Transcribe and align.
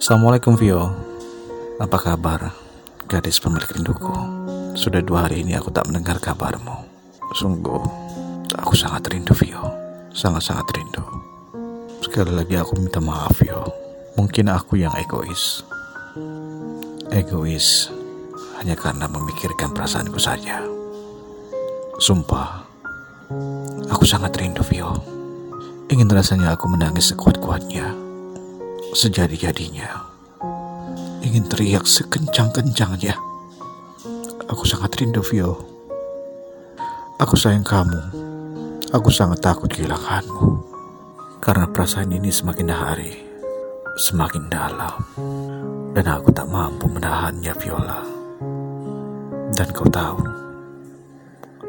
Assalamualaikum 0.00 0.56
Vio. 0.56 0.96
Apa 1.76 2.00
kabar 2.00 2.56
Gadis 3.04 3.36
pemilik 3.36 3.68
rinduku? 3.68 4.08
Sudah 4.72 5.04
dua 5.04 5.28
hari 5.28 5.44
ini 5.44 5.52
aku 5.52 5.68
tak 5.68 5.92
mendengar 5.92 6.16
kabarmu. 6.16 6.72
Sungguh 7.36 7.84
Aku 8.64 8.72
sangat 8.72 9.04
rindu 9.12 9.36
Vio. 9.36 9.60
Sangat-sangat 10.08 10.72
rindu. 10.72 11.04
Sekali 12.00 12.32
lagi 12.32 12.56
aku 12.56 12.80
minta 12.80 12.96
maaf 12.96 13.44
Vio. 13.44 13.60
Mungkin 14.16 14.48
aku 14.48 14.80
yang 14.80 14.96
egois. 14.96 15.68
Egois 17.12 17.92
Hanya 18.56 18.80
karena 18.80 19.04
memikirkan 19.04 19.76
perasaanku 19.76 20.16
saja. 20.16 20.64
Sumpah 22.00 22.64
Aku 23.92 24.08
sangat 24.08 24.32
rindu 24.40 24.64
Vio. 24.64 24.96
Ingin 25.92 26.08
rasanya 26.08 26.56
aku 26.56 26.72
menangis 26.72 27.12
sekuat-kuatnya 27.12 28.09
sejadi-jadinya. 28.94 30.02
Ingin 31.22 31.46
teriak 31.46 31.86
sekencang-kencangnya. 31.86 33.14
Aku 34.50 34.66
sangat 34.66 34.98
rindu 34.98 35.22
Vio. 35.22 35.62
Aku 37.20 37.38
sayang 37.38 37.62
kamu. 37.62 38.00
Aku 38.90 39.12
sangat 39.12 39.38
takut 39.44 39.70
kehilanganmu. 39.70 40.66
Karena 41.38 41.70
perasaan 41.70 42.10
ini 42.10 42.28
semakin 42.28 42.68
hari, 42.68 43.14
semakin 43.96 44.50
dalam. 44.50 44.98
Dan 45.94 46.06
aku 46.10 46.34
tak 46.34 46.50
mampu 46.50 46.90
menahannya 46.90 47.52
Viola. 47.56 48.02
Dan 49.54 49.68
kau 49.70 49.86
tahu, 49.86 50.20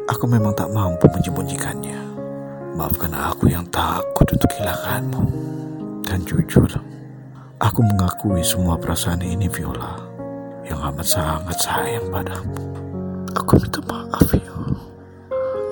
aku 0.10 0.26
memang 0.26 0.58
tak 0.58 0.74
mampu 0.74 1.06
menyembunyikannya. 1.12 2.02
Maafkan 2.76 3.14
aku 3.14 3.52
yang 3.52 3.68
takut 3.70 4.26
untuk 4.26 4.50
kehilanganmu. 4.58 5.24
Dan 6.02 6.26
jujur, 6.26 6.68
Aku 7.62 7.86
mengakui 7.86 8.42
semua 8.42 8.74
perasaan 8.74 9.22
ini 9.22 9.46
Viola 9.46 9.94
yang 10.66 10.82
amat 10.82 11.06
sangat 11.06 11.62
sayang 11.62 12.10
padamu. 12.10 12.58
Aku 13.38 13.54
minta 13.62 13.78
maaf 13.86 14.26
Viola. 14.34 14.82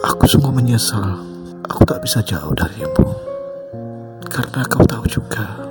Aku 0.05 0.29
sungguh 0.29 0.53
menyesal 0.53 1.17
aku 1.65 1.81
tak 1.89 2.05
bisa 2.05 2.21
jauh 2.21 2.53
darimu. 2.53 3.09
Karena 4.21 4.61
kau 4.69 4.85
tahu 4.85 5.01
juga 5.09 5.65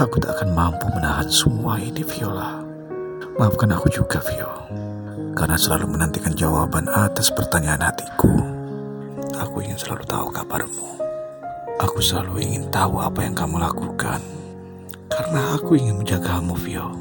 aku 0.00 0.16
tak 0.16 0.32
akan 0.40 0.56
mampu 0.56 0.88
menahan 0.96 1.28
semua 1.28 1.76
ini 1.76 2.00
Viola. 2.08 2.64
Maafkan 3.36 3.68
aku 3.76 3.92
juga 3.92 4.24
Vio. 4.24 4.48
Karena 5.36 5.60
selalu 5.60 5.92
menantikan 5.92 6.32
jawaban 6.32 6.88
atas 6.88 7.28
pertanyaan 7.36 7.84
hatiku. 7.84 8.32
Aku 9.36 9.60
ingin 9.60 9.76
selalu 9.76 10.08
tahu 10.08 10.32
kabarmu. 10.32 10.88
Aku 11.84 12.00
selalu 12.00 12.48
ingin 12.48 12.64
tahu 12.72 12.96
apa 12.96 13.28
yang 13.28 13.36
kamu 13.36 13.60
lakukan 13.60 14.37
karena 15.18 15.58
aku 15.58 15.74
ingin 15.74 15.98
menjagamu, 15.98 16.54
Vio. 16.54 16.94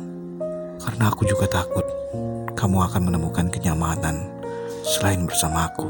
Karena 0.81 1.13
aku 1.13 1.21
juga 1.29 1.45
takut 1.45 1.85
kamu 2.57 2.89
akan 2.89 3.13
menemukan 3.13 3.45
kenyamanan 3.53 4.25
selain 4.81 5.29
bersamaku. 5.29 5.85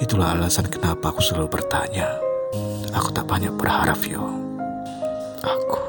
Itulah 0.00 0.32
alasan 0.32 0.72
kenapa 0.72 1.12
aku 1.12 1.20
selalu 1.20 1.52
bertanya. 1.52 2.08
Aku 2.96 3.12
tak 3.12 3.28
banyak 3.28 3.52
berharap, 3.60 4.00
Vio. 4.00 4.24
Aku, 5.44 5.84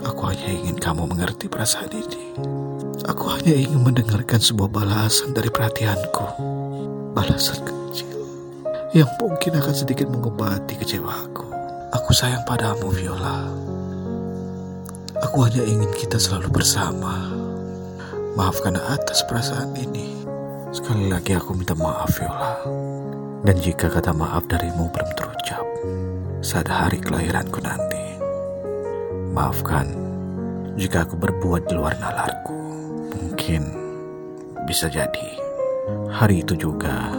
aku 0.00 0.20
hanya 0.32 0.48
ingin 0.48 0.80
kamu 0.80 1.12
mengerti 1.12 1.44
perasaan 1.52 1.92
ini. 1.92 2.32
Aku 3.04 3.36
hanya 3.36 3.52
ingin 3.52 3.84
mendengarkan 3.84 4.40
sebuah 4.40 4.72
balasan 4.72 5.36
dari 5.36 5.52
perhatianku. 5.52 6.40
Balasan 7.12 7.60
kecil 7.68 8.16
yang 8.96 9.12
mungkin 9.20 9.60
akan 9.60 9.76
sedikit 9.76 10.08
mengobati 10.08 10.80
kecewaku. 10.80 11.52
Aku 11.92 12.16
sayang 12.16 12.48
padamu, 12.48 12.88
Viola. 12.88 13.73
Aku 15.24 15.40
hanya 15.40 15.64
ingin 15.64 15.88
kita 15.96 16.20
selalu 16.20 16.60
bersama. 16.60 17.32
Maafkan 18.36 18.76
atas 18.76 19.24
perasaan 19.24 19.72
ini. 19.72 20.20
Sekali 20.68 21.08
lagi 21.08 21.32
aku 21.32 21.56
minta 21.56 21.72
maaf, 21.72 22.12
Viola. 22.20 22.60
Dan 23.40 23.56
jika 23.56 23.88
kata 23.88 24.12
maaf 24.12 24.44
darimu 24.52 24.84
belum 24.92 25.10
terucap 25.16 25.64
saat 26.44 26.68
hari 26.68 27.00
kelahiranku 27.00 27.56
nanti, 27.64 28.20
maafkan 29.32 29.96
jika 30.76 31.08
aku 31.08 31.16
berbuat 31.16 31.72
di 31.72 31.72
luar 31.72 31.96
nalarku. 31.96 32.52
Mungkin 33.16 33.64
bisa 34.68 34.92
jadi 34.92 35.28
hari 36.12 36.44
itu 36.44 36.52
juga 36.52 37.16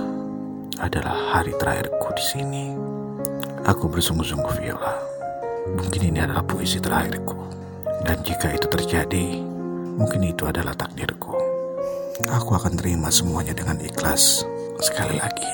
adalah 0.77 1.41
hari 1.41 1.57
terakhirku 1.57 2.13
di 2.13 2.21
sini. 2.21 2.65
Aku 3.65 3.89
bersungguh-sungguh, 3.89 4.61
Viola. 4.61 4.94
Mungkin 5.73 6.13
ini 6.13 6.21
adalah 6.21 6.45
puisi 6.45 6.77
terakhirku. 6.77 7.64
Dan 8.05 8.21
jika 8.21 8.53
itu 8.53 8.69
terjadi, 8.69 9.41
mungkin 9.97 10.21
itu 10.29 10.45
adalah 10.45 10.77
takdirku. 10.77 11.33
Aku 12.29 12.53
akan 12.53 12.77
terima 12.77 13.09
semuanya 13.09 13.57
dengan 13.57 13.81
ikhlas. 13.81 14.45
Sekali 14.77 15.17
lagi, 15.17 15.49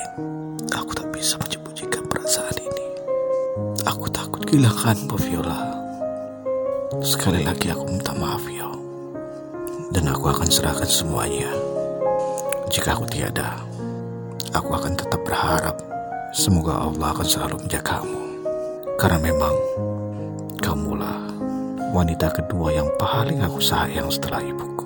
aku 0.68 0.92
tak 0.92 1.08
bisa 1.16 1.40
menyembunyikan 1.40 2.04
perasaan 2.12 2.52
ini. 2.60 2.86
Aku 3.88 4.04
takut 4.12 4.44
kehilanganmu, 4.44 5.16
Viola. 5.16 5.58
Sekali 7.00 7.40
lagi 7.40 7.72
aku 7.72 7.88
minta 7.88 8.12
maaf, 8.12 8.44
Vio. 8.44 8.68
Dan 9.96 10.12
aku 10.12 10.28
akan 10.28 10.48
serahkan 10.52 10.86
semuanya. 10.86 11.48
Jika 12.68 13.00
aku 13.00 13.08
tiada, 13.08 13.56
aku 14.52 14.76
akan 14.76 14.92
tetap 14.92 15.24
berharap 15.24 15.80
semoga 16.36 16.84
Allah 16.84 17.16
akan 17.16 17.26
selalu 17.26 17.64
menjagamu. 17.64 18.20
Karena 19.00 19.18
memang 19.24 19.54
wanita 21.92 22.32
kedua 22.32 22.72
yang 22.72 22.88
paling 22.96 23.44
aku 23.44 23.60
sayang 23.60 24.08
setelah 24.08 24.40
ibuku. 24.40 24.81